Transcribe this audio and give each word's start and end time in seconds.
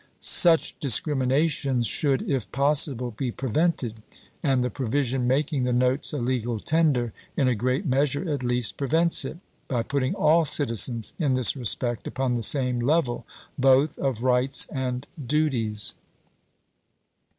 Such 0.19 0.79
discriminations 0.79 1.85
should, 1.85 2.23
if 2.27 2.51
pos 2.51 2.87
sible, 2.87 3.15
be 3.15 3.29
prevented; 3.31 4.01
and 4.41 4.63
the 4.63 4.71
provision 4.71 5.27
making 5.27 5.63
the 5.63 5.71
notes 5.73 6.11
a 6.11 6.17
legal 6.17 6.57
tender, 6.59 7.13
in 7.37 7.47
a 7.47 7.53
great 7.53 7.85
measure 7.85 8.27
at 8.27 8.41
least 8.41 8.77
prevents 8.77 9.23
it, 9.23 9.37
by 9.67 9.75
"Life 9.75 9.85
of 9.85 9.85
s.' 9.85 9.87
putting 9.89 10.15
all 10.15 10.43
citizens 10.43 11.13
in 11.19 11.35
this 11.35 11.55
respect 11.55 12.07
upon 12.07 12.33
the 12.33 12.41
same 12.41 12.79
level 12.79 13.27
'p. 13.59 13.67
244!^' 13.67 13.75
both 13.75 13.99
of 13.99 14.23
rights 14.23 14.65
and 14.71 15.05
duties. 15.23 15.93